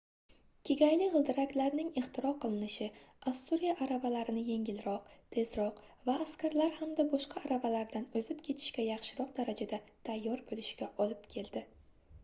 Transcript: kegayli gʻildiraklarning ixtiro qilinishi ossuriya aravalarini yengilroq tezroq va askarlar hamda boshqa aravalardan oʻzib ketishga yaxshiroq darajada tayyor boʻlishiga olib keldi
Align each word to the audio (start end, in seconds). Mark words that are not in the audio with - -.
kegayli 0.67 1.07
gʻildiraklarning 1.15 1.89
ixtiro 2.01 2.29
qilinishi 2.45 2.87
ossuriya 3.31 3.75
aravalarini 3.87 4.45
yengilroq 4.47 5.11
tezroq 5.37 5.83
va 6.09 6.15
askarlar 6.25 6.73
hamda 6.79 7.07
boshqa 7.13 7.45
aravalardan 7.45 8.09
oʻzib 8.21 8.43
ketishga 8.51 8.89
yaxshiroq 8.89 9.39
darajada 9.43 9.81
tayyor 10.11 10.45
boʻlishiga 10.51 10.91
olib 11.07 11.33
keldi 11.37 11.65